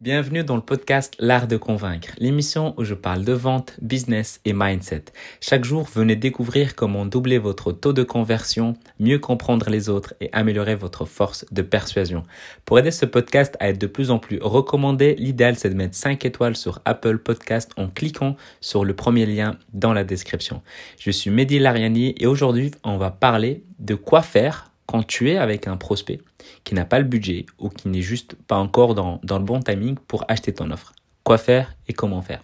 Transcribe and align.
Bienvenue 0.00 0.44
dans 0.44 0.54
le 0.54 0.62
podcast 0.62 1.16
L'Art 1.18 1.48
de 1.48 1.56
Convaincre, 1.56 2.10
l'émission 2.18 2.72
où 2.76 2.84
je 2.84 2.94
parle 2.94 3.24
de 3.24 3.32
vente, 3.32 3.76
business 3.82 4.40
et 4.44 4.52
mindset. 4.52 5.06
Chaque 5.40 5.64
jour, 5.64 5.88
venez 5.92 6.14
découvrir 6.14 6.76
comment 6.76 7.04
doubler 7.04 7.38
votre 7.38 7.72
taux 7.72 7.92
de 7.92 8.04
conversion, 8.04 8.74
mieux 9.00 9.18
comprendre 9.18 9.68
les 9.70 9.88
autres 9.88 10.14
et 10.20 10.30
améliorer 10.32 10.76
votre 10.76 11.04
force 11.04 11.44
de 11.50 11.62
persuasion. 11.62 12.22
Pour 12.64 12.78
aider 12.78 12.92
ce 12.92 13.06
podcast 13.06 13.56
à 13.58 13.70
être 13.70 13.80
de 13.80 13.88
plus 13.88 14.12
en 14.12 14.20
plus 14.20 14.38
recommandé, 14.40 15.16
l'idéal 15.18 15.56
c'est 15.56 15.70
de 15.70 15.74
mettre 15.74 15.96
5 15.96 16.24
étoiles 16.24 16.56
sur 16.56 16.80
Apple 16.84 17.18
Podcast 17.18 17.72
en 17.76 17.88
cliquant 17.88 18.36
sur 18.60 18.84
le 18.84 18.94
premier 18.94 19.26
lien 19.26 19.56
dans 19.72 19.92
la 19.92 20.04
description. 20.04 20.62
Je 21.00 21.10
suis 21.10 21.30
Mehdi 21.30 21.58
Lariani 21.58 22.14
et 22.18 22.28
aujourd'hui, 22.28 22.70
on 22.84 22.98
va 22.98 23.10
parler 23.10 23.64
de 23.80 23.96
quoi 23.96 24.22
faire 24.22 24.67
quand 24.88 25.06
tu 25.06 25.30
es 25.30 25.36
avec 25.36 25.68
un 25.68 25.76
prospect 25.76 26.18
qui 26.64 26.74
n'a 26.74 26.86
pas 26.86 26.98
le 26.98 27.04
budget 27.04 27.44
ou 27.58 27.68
qui 27.68 27.88
n'est 27.88 28.02
juste 28.02 28.34
pas 28.46 28.56
encore 28.56 28.94
dans, 28.94 29.20
le 29.22 29.44
bon 29.44 29.60
timing 29.60 29.96
pour 30.08 30.24
acheter 30.28 30.52
ton 30.52 30.70
offre. 30.70 30.94
Quoi 31.24 31.36
faire 31.36 31.76
et 31.88 31.92
comment 31.92 32.22
faire? 32.22 32.42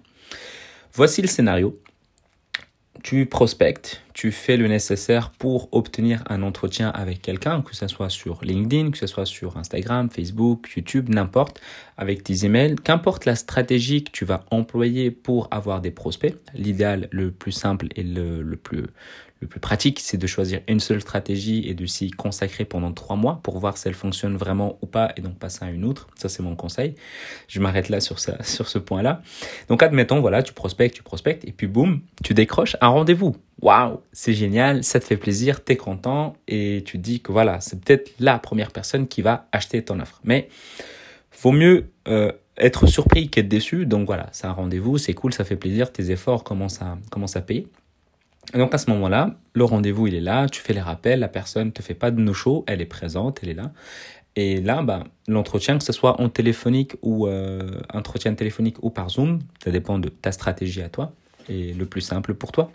Voici 0.93 1.23
le 1.23 1.27
scénario. 1.27 1.81
Tu 3.03 3.25
prospectes, 3.25 4.03
tu 4.15 4.31
fais 4.31 4.57
le 4.57 4.69
nécessaire 4.69 5.31
pour 5.31 5.69
obtenir 5.73 6.23
un 6.31 6.43
entretien 6.43 6.89
avec 6.91 7.21
quelqu'un, 7.21 7.63
que 7.63 7.75
ce 7.75 7.89
soit 7.89 8.09
sur 8.09 8.43
LinkedIn, 8.43 8.93
que 8.93 8.99
ce 8.99 9.09
soit 9.09 9.27
sur 9.27 9.57
Instagram, 9.57 10.09
Facebook, 10.09 10.73
YouTube, 10.77 11.09
n'importe, 11.09 11.61
avec 11.99 12.23
tes 12.23 12.45
emails, 12.45 12.77
qu'importe 12.77 13.27
la 13.27 13.35
stratégie 13.35 14.05
que 14.05 14.13
tu 14.13 14.25
vas 14.25 14.45
employer 14.51 15.11
pour 15.11 15.49
avoir 15.51 15.81
des 15.81 15.91
prospects. 15.91 16.37
L'idéal, 16.55 17.09
le 17.11 17.33
plus 17.33 17.53
simple 17.53 17.89
et 17.97 18.05
le, 18.05 18.41
le 18.43 18.57
plus, 18.57 18.87
le 19.41 19.49
plus 19.49 19.61
pratique, 19.61 20.01
c'est 20.01 20.17
de 20.17 20.27
choisir 20.27 20.61
une 20.69 20.81
seule 20.81 21.01
stratégie 21.01 21.69
et 21.69 21.75
de 21.75 21.85
s'y 21.85 22.11
consacrer 22.11 22.65
pendant 22.65 22.93
trois 22.93 23.17
mois 23.17 23.41
pour 23.43 23.59
voir 23.59 23.77
si 23.77 23.89
elle 23.89 23.95
fonctionne 23.95 24.37
vraiment 24.37 24.79
ou 24.81 24.87
pas 24.87 25.13
et 25.17 25.21
donc 25.21 25.39
passer 25.39 25.65
à 25.65 25.71
une 25.71 25.85
autre. 25.85 26.09
Ça, 26.15 26.29
c'est 26.29 26.43
mon 26.43 26.57
conseil. 26.57 26.95
Je 27.49 27.61
m'arrête 27.61 27.89
là 27.89 28.01
sur, 28.01 28.21
ça, 28.21 28.43
sur 28.43 28.69
ce 28.69 28.79
point-là. 28.79 29.23
Donc, 29.69 29.83
admettons, 29.83 30.21
voilà, 30.21 30.43
tu 30.43 30.55
prospectes, 30.55 30.95
tu 30.95 31.03
prospectes 31.03 31.45
et 31.45 31.53
puis 31.53 31.67
boum, 31.67 32.01
tu 32.23 32.33
décroches 32.33 32.77
un 32.81 32.89
rendez-vous. 32.89 33.37
Waouh, 33.63 34.01
c'est 34.13 34.35
génial, 34.35 34.85
ça 34.85 35.01
te 35.01 35.05
fait 35.05 35.17
plaisir, 35.17 35.65
tu 35.65 35.73
es 35.73 35.77
content 35.77 36.37
et 36.49 36.83
tu 36.85 36.99
dis 36.99 37.21
que 37.21 37.33
voilà, 37.33 37.61
c'est 37.61 37.81
peut-être 37.81 38.13
la 38.19 38.39
première 38.39 38.73
personne 38.73 39.07
qui 39.07 39.23
va 39.23 39.47
acheter 39.53 39.83
ton 39.83 40.01
offre. 40.01 40.21
Mais 40.25 40.49
vaut 41.41 41.53
mieux 41.53 41.87
euh, 42.09 42.33
être 42.57 42.87
surpris 42.87 43.29
qu'être 43.29 43.49
déçu. 43.49 43.87
Donc 43.87 44.07
voilà, 44.07 44.29
c'est 44.33 44.47
un 44.47 44.53
rendez-vous, 44.53 44.99
c'est 44.99 45.15
cool, 45.15 45.33
ça 45.33 45.45
fait 45.45 45.57
plaisir, 45.57 45.93
tes 45.93 46.11
efforts 46.11 46.45
commencent 46.45 46.83
à, 46.83 46.99
commencent 47.11 47.37
à 47.37 47.43
payer. 47.43 47.69
Et 48.53 48.59
donc 48.59 48.75
à 48.75 48.79
ce 48.79 48.91
moment-là, 48.91 49.37
le 49.55 49.65
rendez-vous 49.65 50.09
il 50.09 50.15
est 50.15 50.21
là, 50.21 50.49
tu 50.49 50.61
fais 50.61 50.75
les 50.75 50.81
rappels, 50.81 51.21
la 51.21 51.29
personne 51.29 51.73
te 51.73 51.81
fait 51.81 51.95
pas 51.95 52.11
de 52.11 52.21
no-show, 52.21 52.65
elle 52.67 52.81
est 52.81 52.87
présente, 52.87 53.41
elle 53.43 53.51
est 53.51 53.55
là. 53.55 53.73
Et 54.37 54.61
là, 54.61 54.83
bah, 54.83 55.05
l'entretien, 55.29 55.79
que 55.79 55.85
ce 55.85 55.93
soit 55.93 56.21
en 56.21 56.29
téléphonique 56.29 56.97
ou 57.03 57.29
euh, 57.29 57.81
entretien 57.93 58.35
téléphonique 58.35 58.83
ou 58.83 58.91
par 58.91 59.11
Zoom, 59.11 59.39
ça 59.63 59.71
dépend 59.71 59.99
de 59.99 60.09
ta 60.09 60.33
stratégie 60.33 60.83
à 60.83 60.89
toi 60.89 61.13
et 61.49 61.73
le 61.73 61.87
plus 61.87 62.01
simple 62.01 62.35
pour 62.35 62.51
toi. 62.51 62.71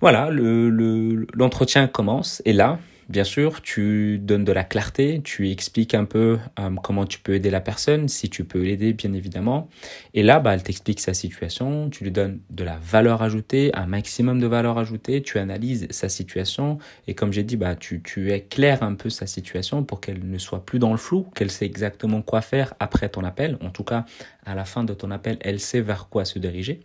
Voilà, 0.00 0.30
l'entretien 0.30 1.82
le, 1.82 1.88
commence 1.88 2.42
et 2.44 2.52
là, 2.52 2.78
Bien 3.08 3.22
sûr, 3.22 3.62
tu 3.62 4.18
donnes 4.18 4.44
de 4.44 4.50
la 4.50 4.64
clarté, 4.64 5.20
tu 5.22 5.48
expliques 5.52 5.94
un 5.94 6.04
peu 6.04 6.38
euh, 6.58 6.70
comment 6.82 7.06
tu 7.06 7.20
peux 7.20 7.34
aider 7.34 7.50
la 7.50 7.60
personne, 7.60 8.08
si 8.08 8.28
tu 8.28 8.42
peux 8.42 8.60
l'aider, 8.60 8.94
bien 8.94 9.12
évidemment. 9.12 9.68
Et 10.12 10.24
là, 10.24 10.40
bah, 10.40 10.54
elle 10.54 10.64
t'explique 10.64 10.98
sa 10.98 11.14
situation, 11.14 11.88
tu 11.88 12.02
lui 12.02 12.10
donnes 12.10 12.40
de 12.50 12.64
la 12.64 12.78
valeur 12.82 13.22
ajoutée, 13.22 13.70
un 13.76 13.86
maximum 13.86 14.40
de 14.40 14.48
valeur 14.48 14.76
ajoutée, 14.76 15.22
tu 15.22 15.38
analyses 15.38 15.86
sa 15.90 16.08
situation 16.08 16.78
et 17.06 17.14
comme 17.14 17.32
j'ai 17.32 17.44
dit, 17.44 17.56
bah, 17.56 17.76
tu, 17.76 18.02
tu 18.02 18.32
éclaires 18.32 18.82
un 18.82 18.94
peu 18.94 19.08
sa 19.08 19.28
situation 19.28 19.84
pour 19.84 20.00
qu'elle 20.00 20.28
ne 20.28 20.38
soit 20.38 20.66
plus 20.66 20.80
dans 20.80 20.90
le 20.90 20.96
flou, 20.96 21.28
qu'elle 21.36 21.52
sait 21.52 21.66
exactement 21.66 22.22
quoi 22.22 22.40
faire 22.40 22.74
après 22.80 23.08
ton 23.08 23.22
appel. 23.22 23.56
En 23.60 23.70
tout 23.70 23.84
cas, 23.84 24.04
à 24.44 24.56
la 24.56 24.64
fin 24.64 24.82
de 24.82 24.94
ton 24.94 25.12
appel, 25.12 25.38
elle 25.42 25.60
sait 25.60 25.80
vers 25.80 26.08
quoi 26.08 26.24
se 26.24 26.40
diriger. 26.40 26.80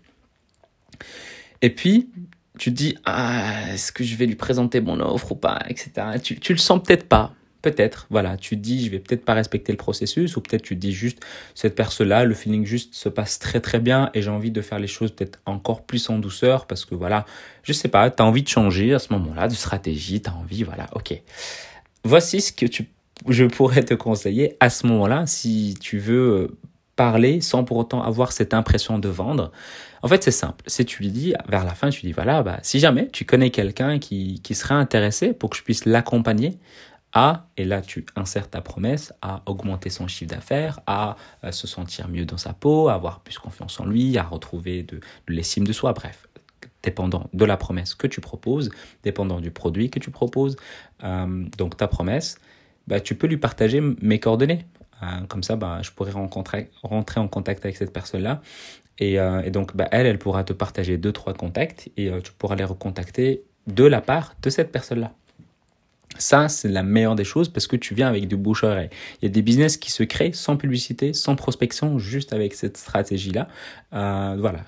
Et 1.64 1.72
puis, 1.72 2.10
tu 2.58 2.72
dis 2.72 2.98
ah 3.06 3.72
est-ce 3.74 3.92
que 3.92 4.04
je 4.04 4.16
vais 4.16 4.26
lui 4.26 4.36
présenter 4.36 4.82
mon 4.82 5.00
offre 5.00 5.32
ou 5.32 5.36
pas 5.36 5.60
etc 5.70 5.92
tu 6.22 6.40
tu 6.40 6.54
le 6.54 6.60
sens 6.60 6.82
peut-être 6.84 7.08
pas. 7.08 7.34
Peut-être 7.62 8.08
voilà. 8.10 8.38
Tu 8.38 8.56
dis 8.56 8.86
je 8.86 8.90
vais 8.90 9.00
peut-être 9.00 9.24
pas 9.24 9.36
respecter 9.36 9.72
le 9.72 9.78
processus 9.78 10.36
ou 10.36 10.42
peut-être 10.42 10.64
tu 10.64 10.76
dis 10.76 10.92
juste 10.92 11.20
cette 11.54 11.76
personne 11.76 12.08
là 12.08 12.26
le 12.26 12.34
feeling 12.34 12.66
juste 12.66 12.96
se 12.96 13.08
passe 13.08 13.38
très 13.38 13.60
très 13.60 13.80
bien 13.80 14.10
et 14.14 14.22
j'ai 14.22 14.32
envie 14.32 14.52
de 14.52 14.62
faire 14.62 14.80
les 14.80 14.88
choses 14.88 15.12
peut-être 15.12 15.40
encore 15.46 15.84
plus 15.84 16.10
en 16.10 16.18
douceur 16.18 16.66
parce 16.66 16.86
que 16.86 16.96
voilà 16.96 17.26
je 17.64 17.72
sais 17.72 17.88
pas 17.88 18.10
tu 18.10 18.24
as 18.24 18.26
envie 18.26 18.42
de 18.42 18.48
changer 18.48 18.94
à 18.94 19.00
ce 19.00 19.14
moment-là 19.14 19.48
de 19.48 19.54
stratégie 19.54 20.22
tu 20.22 20.30
as 20.30 20.34
envie 20.34 20.64
voilà 20.64 20.88
OK. 20.94 21.14
Voici 22.04 22.42
ce 22.42 22.52
que 22.52 22.66
tu 22.66 22.88
je 23.28 23.46
pourrais 23.46 23.84
te 23.84 23.94
conseiller 23.94 24.58
à 24.60 24.72
ce 24.72 24.88
moment-là 24.88 25.28
si 25.28 25.76
tu 25.80 26.00
veux 26.00 26.30
euh, 26.32 26.58
parler 27.02 27.42
sans 27.42 27.64
pour 27.64 27.78
autant 27.78 28.04
avoir 28.04 28.32
cette 28.32 28.54
impression 28.54 29.00
de 29.00 29.10
vendre. 29.10 29.52
En 30.04 30.08
fait, 30.08 30.24
c'est 30.24 30.30
simple. 30.30 30.64
Si 30.68 30.86
tu 30.86 31.02
lui 31.02 31.10
dis, 31.10 31.34
vers 31.50 31.64
la 31.64 31.74
fin, 31.74 31.90
tu 31.90 32.06
dis, 32.06 32.12
voilà, 32.12 32.44
bah, 32.44 32.60
si 32.62 32.78
jamais 32.78 33.10
tu 33.12 33.26
connais 33.26 33.50
quelqu'un 33.50 33.98
qui, 33.98 34.40
qui 34.44 34.54
serait 34.54 34.76
intéressé 34.76 35.34
pour 35.34 35.50
que 35.50 35.58
je 35.58 35.64
puisse 35.64 35.86
l'accompagner 35.86 36.60
à, 37.12 37.48
et 37.58 37.66
là 37.66 37.82
tu 37.82 38.06
insères 38.16 38.52
ta 38.52 38.62
promesse, 38.62 39.14
à 39.24 39.42
augmenter 39.48 39.90
son 39.90 40.08
chiffre 40.08 40.30
d'affaires, 40.30 40.80
à, 40.86 41.16
se 41.50 41.66
sentir 41.66 42.08
mieux 42.08 42.26
dans 42.26 42.38
sa 42.38 42.54
peau, 42.54 42.88
à 42.88 42.94
avoir 42.94 43.22
plus 43.22 43.40
confiance 43.40 43.80
en 43.80 43.88
lui, 43.88 44.16
à 44.20 44.24
retrouver 44.24 44.84
de, 44.84 45.00
l'estime 45.28 45.66
de 45.66 45.74
soi, 45.74 45.94
bref 45.94 46.28
dépendant 46.84 47.30
de 47.34 47.46
la 47.46 47.58
promesse 47.58 47.94
que 47.96 48.08
tu 48.08 48.22
proposes, 48.22 48.70
dépendant 49.04 49.40
du 49.40 49.52
produit 49.52 49.90
que 49.92 50.00
tu 50.00 50.10
proposes, 50.10 50.56
euh, 51.04 51.46
donc 51.58 51.78
ta 51.78 51.88
promesse, 51.88 52.40
bah, 52.88 53.00
tu 53.00 53.14
peux 53.14 53.28
lui 53.28 53.38
partager 53.38 53.82
mes 54.02 54.20
coordonnées. 54.20 54.66
Euh, 55.04 55.06
comme 55.28 55.44
ça, 55.44 55.56
bah, 55.56 55.80
je 55.82 55.92
pourrais 55.92 56.12
rentrer 56.12 57.20
en 57.20 57.28
contact 57.28 57.66
avec 57.66 57.78
cette 57.78 57.94
personne-là. 57.94 58.42
Et, 59.00 59.20
euh, 59.20 59.50
donc, 59.50 59.76
bah, 59.76 59.88
elle, 59.92 60.06
elle 60.06 60.20
pourra 60.20 60.44
te 60.44 60.54
partager 60.54 60.98
deux, 60.98 61.12
trois 61.12 61.34
contacts 61.34 61.90
et 61.98 62.10
euh, 62.10 62.20
tu 62.22 62.32
pourras 62.34 62.56
les 62.56 62.64
recontacter 62.64 63.44
de 63.68 63.84
la 63.84 64.02
part 64.02 64.36
de 64.42 64.50
cette 64.50 64.72
personne-là. 64.72 65.14
Ça, 66.18 66.50
c'est 66.50 66.68
la 66.68 66.84
meilleure 66.84 67.16
des 67.16 67.24
choses 67.24 67.48
parce 67.48 67.68
que 67.68 67.78
tu 67.78 67.96
viens 67.96 68.10
avec 68.10 68.28
du 68.28 68.36
bouche 68.36 68.66
à 68.66 68.68
oreille. 68.68 68.90
Il 69.22 69.26
y 69.26 69.28
a 69.28 69.32
des 69.32 69.42
business 69.42 69.78
qui 69.78 69.92
se 69.92 70.04
créent 70.04 70.34
sans 70.34 70.58
publicité, 70.58 71.14
sans 71.14 71.38
prospection, 71.38 71.98
juste 72.00 72.34
avec 72.34 72.54
cette 72.54 72.76
stratégie-là. 72.76 73.48
Voilà, 73.92 74.60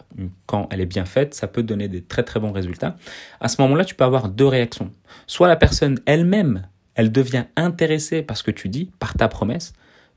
quand 0.46 0.70
elle 0.72 0.80
est 0.80 0.86
bien 0.86 1.04
faite, 1.04 1.34
ça 1.34 1.48
peut 1.48 1.62
donner 1.62 1.90
des 1.90 2.02
très 2.02 2.24
très 2.24 2.40
bons 2.40 2.54
résultats. 2.54 2.96
À 3.42 3.50
ce 3.50 3.62
moment-là, 3.62 3.84
tu 3.84 3.94
peux 3.94 4.06
avoir 4.06 4.30
deux 4.30 4.48
réactions. 4.48 4.94
Soit 5.28 5.50
la 5.50 5.58
personne 5.58 6.00
elle-même, 6.06 6.66
elle 6.96 7.12
devient 7.12 7.44
intéressée 7.58 8.22
par 8.22 8.38
ce 8.38 8.44
que 8.44 8.52
tu 8.52 8.70
dis, 8.70 8.90
par 9.00 9.14
ta 9.16 9.28
promesse, 9.28 9.74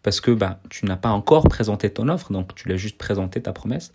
parce 0.07 0.21
que 0.21 0.31
bah, 0.31 0.61
tu 0.71 0.87
n'as 0.87 0.95
pas 0.95 1.09
encore 1.09 1.49
présenté 1.49 1.91
ton 1.91 2.09
offre, 2.09 2.31
donc 2.31 2.55
tu 2.55 2.69
l'as 2.69 2.77
juste 2.77 2.97
présenté 2.97 3.43
ta 3.43 3.53
promesse. 3.53 3.93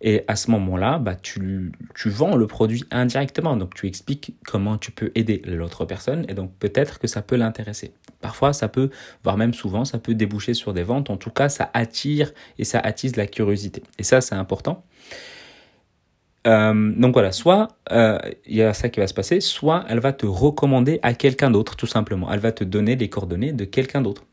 Et 0.00 0.24
à 0.26 0.34
ce 0.34 0.50
moment-là, 0.52 0.98
bah, 0.98 1.14
tu, 1.14 1.70
tu 1.94 2.08
vends 2.08 2.34
le 2.34 2.46
produit 2.46 2.86
indirectement. 2.90 3.58
Donc 3.58 3.74
tu 3.74 3.86
expliques 3.86 4.34
comment 4.46 4.78
tu 4.78 4.90
peux 4.90 5.12
aider 5.14 5.42
l'autre 5.44 5.84
personne 5.84 6.24
et 6.30 6.32
donc 6.32 6.50
peut-être 6.58 6.98
que 6.98 7.06
ça 7.06 7.20
peut 7.20 7.36
l'intéresser. 7.36 7.92
Parfois, 8.22 8.54
ça 8.54 8.68
peut, 8.68 8.88
voire 9.22 9.36
même 9.36 9.52
souvent, 9.52 9.84
ça 9.84 9.98
peut 9.98 10.14
déboucher 10.14 10.54
sur 10.54 10.72
des 10.72 10.82
ventes. 10.82 11.10
En 11.10 11.18
tout 11.18 11.28
cas, 11.28 11.50
ça 11.50 11.68
attire 11.74 12.32
et 12.56 12.64
ça 12.64 12.80
attise 12.80 13.16
la 13.16 13.26
curiosité. 13.26 13.82
Et 13.98 14.02
ça, 14.02 14.22
c'est 14.22 14.36
important. 14.36 14.86
Euh, 16.46 16.94
donc 16.96 17.12
voilà, 17.12 17.32
soit 17.32 17.68
euh, 17.92 18.18
il 18.46 18.56
y 18.56 18.62
a 18.62 18.72
ça 18.72 18.88
qui 18.88 18.98
va 18.98 19.06
se 19.06 19.12
passer, 19.12 19.40
soit 19.40 19.84
elle 19.90 20.00
va 20.00 20.14
te 20.14 20.24
recommander 20.24 21.00
à 21.02 21.12
quelqu'un 21.12 21.50
d'autre, 21.50 21.76
tout 21.76 21.86
simplement. 21.86 22.32
Elle 22.32 22.40
va 22.40 22.52
te 22.52 22.64
donner 22.64 22.96
les 22.96 23.10
coordonnées 23.10 23.52
de 23.52 23.66
quelqu'un 23.66 24.00
d'autre. 24.00 24.24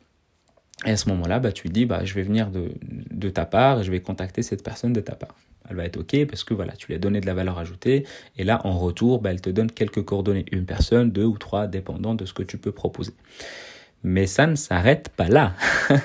Et 0.86 0.92
à 0.92 0.98
ce 0.98 1.10
moment-là, 1.10 1.40
bah, 1.40 1.52
tu 1.52 1.70
dis, 1.70 1.86
bah, 1.86 2.06
je 2.06 2.14
vais 2.14 2.24
venir 2.24 2.52
de, 2.52 2.72
de 2.84 3.30
ta 3.30 3.46
part, 3.46 3.84
je 3.84 3.92
vais 3.92 4.00
contacter 4.00 4.44
cette 4.44 4.64
personne 4.64 4.94
de 4.94 5.02
ta 5.02 5.16
part. 5.16 5.36
Elle 5.70 5.76
va 5.76 5.86
être 5.86 5.98
OK 5.98 6.26
parce 6.28 6.44
que 6.44 6.54
voilà, 6.54 6.74
tu 6.74 6.88
lui 6.88 6.96
as 6.96 7.00
donné 7.00 7.20
de 7.20 7.26
la 7.26 7.34
valeur 7.34 7.58
ajoutée. 7.58 8.06
Et 8.38 8.44
là, 8.44 8.62
en 8.66 8.78
retour, 8.78 9.22
bah, 9.22 9.32
elle 9.32 9.42
te 9.42 9.50
donne 9.50 9.72
quelques 9.72 10.04
coordonnées. 10.04 10.46
Une 10.52 10.66
personne, 10.66 11.12
deux 11.12 11.26
ou 11.26 11.38
trois, 11.38 11.68
dépendant 11.68 12.16
de 12.16 12.26
ce 12.26 12.34
que 12.34 12.44
tu 12.44 12.58
peux 12.58 12.72
proposer. 12.72 13.14
Mais 14.04 14.28
ça 14.28 14.46
ne 14.46 14.56
s'arrête 14.56 15.10
pas 15.10 15.28
là. 15.28 15.56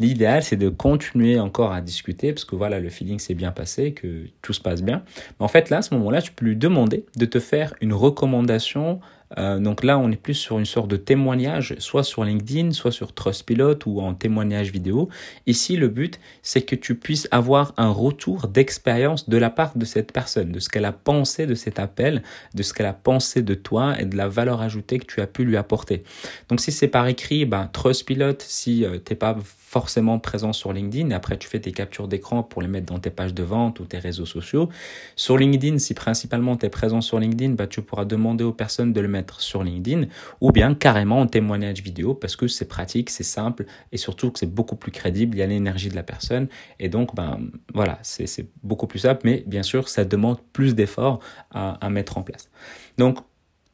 L'idéal, 0.00 0.42
c'est 0.42 0.56
de 0.56 0.68
continuer 0.68 1.38
encore 1.38 1.72
à 1.72 1.80
discuter 1.80 2.32
parce 2.32 2.44
que 2.44 2.56
voilà, 2.56 2.80
le 2.80 2.90
feeling 2.90 3.20
s'est 3.20 3.34
bien 3.34 3.52
passé, 3.52 3.92
que 3.92 4.26
tout 4.42 4.52
se 4.52 4.60
passe 4.60 4.82
bien. 4.82 5.04
Mais 5.38 5.44
en 5.44 5.48
fait, 5.48 5.70
là, 5.70 5.78
à 5.78 5.82
ce 5.82 5.94
moment-là, 5.94 6.20
tu 6.20 6.32
peux 6.32 6.44
lui 6.44 6.56
demander 6.56 7.06
de 7.16 7.24
te 7.24 7.38
faire 7.38 7.72
une 7.80 7.92
recommandation 7.92 9.00
euh, 9.38 9.58
donc 9.58 9.82
là, 9.82 9.98
on 9.98 10.10
est 10.10 10.16
plus 10.16 10.34
sur 10.34 10.58
une 10.58 10.64
sorte 10.64 10.88
de 10.88 10.96
témoignage, 10.96 11.74
soit 11.78 12.04
sur 12.04 12.24
LinkedIn, 12.24 12.72
soit 12.72 12.92
sur 12.92 13.12
Trustpilot 13.12 13.78
ou 13.86 14.00
en 14.00 14.14
témoignage 14.14 14.70
vidéo. 14.70 15.08
Ici, 15.46 15.76
le 15.76 15.88
but, 15.88 16.20
c'est 16.42 16.62
que 16.62 16.76
tu 16.76 16.94
puisses 16.94 17.28
avoir 17.30 17.72
un 17.76 17.90
retour 17.90 18.48
d'expérience 18.48 19.28
de 19.28 19.36
la 19.36 19.50
part 19.50 19.76
de 19.76 19.84
cette 19.84 20.12
personne, 20.12 20.52
de 20.52 20.60
ce 20.60 20.68
qu'elle 20.68 20.84
a 20.84 20.92
pensé 20.92 21.46
de 21.46 21.54
cet 21.54 21.78
appel, 21.78 22.22
de 22.54 22.62
ce 22.62 22.72
qu'elle 22.72 22.86
a 22.86 22.92
pensé 22.92 23.42
de 23.42 23.54
toi 23.54 24.00
et 24.00 24.04
de 24.04 24.16
la 24.16 24.28
valeur 24.28 24.60
ajoutée 24.60 24.98
que 24.98 25.06
tu 25.06 25.20
as 25.20 25.26
pu 25.26 25.44
lui 25.44 25.56
apporter. 25.56 26.04
Donc 26.48 26.60
si 26.60 26.72
c'est 26.72 26.88
par 26.88 27.06
écrit, 27.06 27.44
ben, 27.44 27.68
Trustpilot, 27.72 28.36
si 28.40 28.84
euh, 28.84 28.98
tu 29.04 29.12
n'es 29.12 29.16
pas 29.16 29.36
forcément 29.42 30.20
présent 30.20 30.52
sur 30.52 30.72
LinkedIn, 30.72 31.10
après 31.10 31.36
tu 31.36 31.48
fais 31.48 31.58
tes 31.58 31.72
captures 31.72 32.06
d'écran 32.06 32.44
pour 32.44 32.62
les 32.62 32.68
mettre 32.68 32.86
dans 32.86 33.00
tes 33.00 33.10
pages 33.10 33.34
de 33.34 33.42
vente 33.42 33.80
ou 33.80 33.84
tes 33.84 33.98
réseaux 33.98 34.26
sociaux. 34.26 34.68
Sur 35.16 35.36
LinkedIn, 35.36 35.78
si 35.78 35.94
principalement 35.94 36.56
tu 36.56 36.66
es 36.66 36.68
présent 36.68 37.00
sur 37.00 37.18
LinkedIn, 37.18 37.54
bah, 37.54 37.66
tu 37.66 37.82
pourras 37.82 38.04
demander 38.04 38.44
aux 38.44 38.52
personnes 38.52 38.92
de 38.92 39.00
le 39.00 39.08
mettre 39.08 39.23
sur 39.38 39.62
LinkedIn 39.62 40.06
ou 40.40 40.52
bien 40.52 40.74
carrément 40.74 41.20
en 41.20 41.26
témoignage 41.26 41.82
vidéo 41.82 42.14
parce 42.14 42.36
que 42.36 42.48
c'est 42.48 42.68
pratique, 42.68 43.10
c'est 43.10 43.24
simple 43.24 43.66
et 43.92 43.96
surtout 43.96 44.30
que 44.30 44.38
c'est 44.38 44.52
beaucoup 44.52 44.76
plus 44.76 44.92
crédible, 44.92 45.36
il 45.36 45.40
y 45.40 45.42
a 45.42 45.46
l'énergie 45.46 45.88
de 45.88 45.96
la 45.96 46.02
personne 46.02 46.48
et 46.78 46.88
donc 46.88 47.14
ben 47.14 47.40
voilà, 47.72 47.98
c'est 48.02 48.46
beaucoup 48.62 48.86
plus 48.86 49.00
simple 49.00 49.22
mais 49.24 49.44
bien 49.46 49.62
sûr 49.62 49.88
ça 49.88 50.04
demande 50.04 50.38
plus 50.52 50.74
d'efforts 50.74 51.20
à, 51.50 51.74
à 51.84 51.90
mettre 51.90 52.18
en 52.18 52.22
place. 52.22 52.50
Donc 52.98 53.18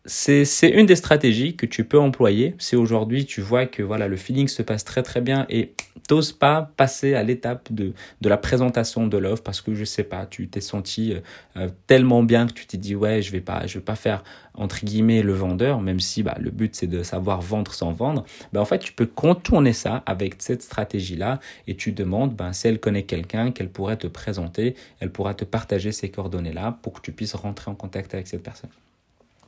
c'est 0.06 0.70
une 0.70 0.86
des 0.86 0.96
stratégies 0.96 1.56
que 1.56 1.66
tu 1.66 1.84
peux 1.84 1.98
employer. 1.98 2.54
Si 2.58 2.74
aujourd'hui 2.74 3.26
tu 3.26 3.42
vois 3.42 3.66
que 3.66 3.82
voilà 3.82 4.08
le 4.08 4.16
feeling 4.16 4.48
se 4.48 4.62
passe 4.62 4.82
très 4.82 5.02
très 5.02 5.20
bien 5.20 5.44
et 5.50 5.74
t'oses 6.08 6.32
pas 6.32 6.72
passer 6.76 7.14
à 7.14 7.22
l'étape 7.22 7.70
de, 7.70 7.92
de 8.22 8.28
la 8.30 8.38
présentation 8.38 9.06
de 9.06 9.18
l'offre 9.18 9.42
parce 9.42 9.60
que 9.60 9.74
je 9.74 9.84
sais 9.84 10.02
pas 10.04 10.24
tu 10.24 10.48
t'es 10.48 10.62
senti 10.62 11.12
euh, 11.12 11.20
euh, 11.58 11.68
tellement 11.86 12.22
bien 12.22 12.46
que 12.46 12.54
tu 12.54 12.66
t'es 12.66 12.78
dit 12.78 12.94
ouais 12.96 13.20
je 13.20 13.30
vais 13.30 13.42
pas 13.42 13.66
je 13.66 13.78
vais 13.78 13.84
pas 13.84 13.94
faire 13.94 14.24
entre 14.54 14.84
guillemets 14.86 15.22
le 15.22 15.34
vendeur 15.34 15.82
même 15.82 16.00
si 16.00 16.22
bah, 16.22 16.36
le 16.40 16.50
but 16.50 16.74
c'est 16.74 16.86
de 16.86 17.02
savoir 17.02 17.42
vendre 17.42 17.74
sans 17.74 17.92
vendre. 17.92 18.24
Bah, 18.54 18.60
en 18.62 18.64
fait 18.64 18.78
tu 18.78 18.94
peux 18.94 19.06
contourner 19.06 19.74
ça 19.74 20.02
avec 20.06 20.36
cette 20.38 20.62
stratégie 20.62 21.16
là 21.16 21.40
et 21.66 21.76
tu 21.76 21.92
demandes 21.92 22.34
ben 22.34 22.54
si 22.54 22.68
elle 22.68 22.80
connaît 22.80 23.04
quelqu'un 23.04 23.52
qu'elle 23.52 23.70
pourrait 23.70 23.98
te 23.98 24.06
présenter 24.06 24.76
elle 25.00 25.12
pourra 25.12 25.34
te 25.34 25.44
partager 25.44 25.92
ces 25.92 26.10
coordonnées 26.10 26.54
là 26.54 26.78
pour 26.80 26.94
que 26.94 27.00
tu 27.02 27.12
puisses 27.12 27.34
rentrer 27.34 27.70
en 27.70 27.74
contact 27.74 28.14
avec 28.14 28.28
cette 28.28 28.42
personne 28.42 28.70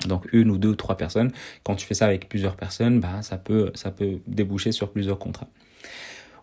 donc 0.09 0.27
une 0.33 0.51
ou 0.51 0.59
deux 0.59 0.71
ou 0.71 0.77
trois 0.77 0.97
personnes. 0.97 1.31
Quand 1.63 1.75
tu 1.77 1.87
fais 1.87 1.95
ça 1.95 2.07
avec 2.07 2.29
plusieurs 2.29 2.57
personnes, 2.57 3.01
bah, 3.01 3.23
ça, 3.23 3.39
peut, 3.39 3.71
ça 3.75 3.91
peut 3.91 4.21
déboucher 4.27 4.73
sur 4.73 4.93
plusieurs 4.93 5.19
contrats. 5.19 5.49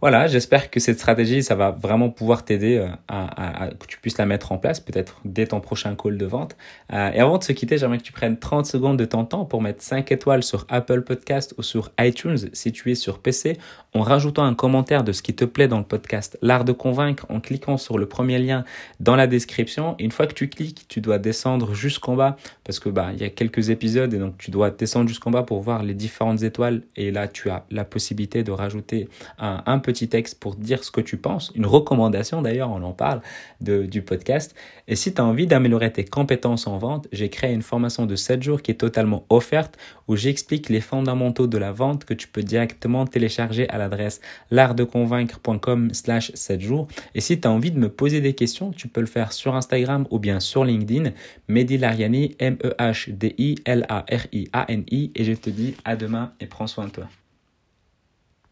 Voilà, 0.01 0.27
j'espère 0.27 0.71
que 0.71 0.79
cette 0.79 0.97
stratégie, 0.97 1.43
ça 1.43 1.55
va 1.55 1.71
vraiment 1.71 2.09
pouvoir 2.09 2.45
t'aider 2.45 2.77
euh, 2.77 2.87
à, 3.09 3.69
que 3.77 3.85
tu 3.85 3.99
puisses 3.99 4.17
la 4.17 4.25
mettre 4.25 4.53
en 4.53 4.57
place, 4.57 4.79
peut-être 4.79 5.19
dès 5.25 5.47
ton 5.47 5.59
prochain 5.59 5.93
call 5.95 6.17
de 6.17 6.25
vente. 6.25 6.55
Euh, 6.93 7.11
et 7.11 7.19
avant 7.19 7.37
de 7.37 7.43
se 7.43 7.51
quitter, 7.51 7.77
j'aimerais 7.77 7.97
que 7.97 8.03
tu 8.03 8.13
prennes 8.13 8.39
30 8.39 8.65
secondes 8.65 8.95
de 8.95 9.03
ton 9.03 9.25
temps 9.25 9.43
pour 9.43 9.61
mettre 9.61 9.83
5 9.83 10.09
étoiles 10.13 10.41
sur 10.43 10.65
Apple 10.69 11.01
Podcast 11.01 11.53
ou 11.57 11.63
sur 11.63 11.91
iTunes 11.99 12.37
si 12.53 12.71
tu 12.71 12.91
es 12.91 12.95
sur 12.95 13.19
PC, 13.19 13.57
en 13.93 14.01
rajoutant 14.01 14.45
un 14.45 14.53
commentaire 14.53 15.03
de 15.03 15.11
ce 15.11 15.21
qui 15.21 15.35
te 15.35 15.43
plaît 15.43 15.67
dans 15.67 15.79
le 15.79 15.83
podcast 15.83 16.37
L'Art 16.41 16.63
de 16.63 16.71
Convaincre 16.71 17.25
en 17.27 17.41
cliquant 17.41 17.75
sur 17.75 17.97
le 17.97 18.05
premier 18.05 18.39
lien 18.39 18.63
dans 19.01 19.17
la 19.17 19.27
description. 19.27 19.95
une 19.99 20.11
fois 20.11 20.27
que 20.27 20.33
tu 20.33 20.47
cliques, 20.47 20.85
tu 20.87 21.01
dois 21.01 21.17
descendre 21.17 21.73
jusqu'en 21.73 22.15
bas 22.15 22.37
parce 22.63 22.79
que 22.79 22.87
bah 22.87 23.09
il 23.13 23.19
y 23.19 23.25
a 23.25 23.29
quelques 23.29 23.69
épisodes 23.69 24.13
et 24.13 24.17
donc 24.17 24.37
tu 24.37 24.49
dois 24.49 24.69
descendre 24.69 25.09
jusqu'en 25.09 25.31
bas 25.31 25.43
pour 25.43 25.61
voir 25.61 25.83
les 25.83 25.93
différentes 25.93 26.43
étoiles 26.43 26.83
et 26.95 27.11
là 27.11 27.27
tu 27.27 27.49
as 27.49 27.65
la 27.69 27.83
possibilité 27.83 28.43
de 28.43 28.51
rajouter 28.51 29.09
un, 29.39 29.61
un 29.65 29.79
peu 29.79 29.88
petit 29.89 30.07
texte 30.07 30.39
pour 30.39 30.53
dire 30.53 30.83
ce 30.83 30.91
que 30.91 31.01
tu 31.01 31.17
penses, 31.17 31.51
une 31.55 31.65
recommandation 31.65 32.43
d'ailleurs, 32.43 32.69
on 32.69 32.83
en 32.83 32.93
parle 32.93 33.21
du 33.59 34.03
podcast. 34.03 34.53
Et 34.87 34.95
si 34.95 35.15
tu 35.15 35.19
as 35.19 35.25
envie 35.25 35.47
d'améliorer 35.47 35.91
tes 35.91 36.05
compétences 36.05 36.67
en 36.67 36.77
vente, 36.77 37.07
j'ai 37.11 37.29
créé 37.29 37.51
une 37.53 37.63
formation 37.63 38.05
de 38.05 38.15
7 38.15 38.43
jours 38.43 38.61
qui 38.61 38.69
est 38.69 38.75
totalement 38.75 39.25
offerte 39.29 39.79
où 40.07 40.15
j'explique 40.15 40.69
les 40.69 40.79
fondamentaux 40.79 41.47
de 41.47 41.57
la 41.57 41.71
vente 41.71 42.05
que 42.05 42.13
tu 42.13 42.27
peux 42.27 42.43
directement 42.43 43.07
télécharger 43.07 43.67
à 43.69 43.79
l'adresse 43.79 44.21
l'artdeconvaincre.com 44.51 45.91
slash 45.91 46.31
7 46.35 46.61
jours. 46.61 46.87
Et 47.15 47.21
si 47.21 47.41
tu 47.41 47.47
as 47.47 47.51
envie 47.51 47.71
de 47.71 47.79
me 47.79 47.89
poser 47.89 48.21
des 48.21 48.33
questions, 48.33 48.69
tu 48.69 48.87
peux 48.87 49.01
le 49.01 49.07
faire 49.07 49.33
sur 49.33 49.55
Instagram 49.55 50.05
ou 50.11 50.19
bien 50.19 50.39
sur 50.39 50.65
LinkedIn, 50.65 51.13
Mehdi 51.47 51.79
Lariani, 51.79 52.35
M-E-H-D-I-L-A-R-I-A-N-I. 52.37 55.11
Et 55.15 55.23
je 55.23 55.33
te 55.33 55.49
dis 55.49 55.73
à 55.83 55.95
demain 55.95 56.31
et 56.39 56.45
prends 56.45 56.67
soin 56.67 56.85
de 56.85 56.91
toi. 56.91 57.07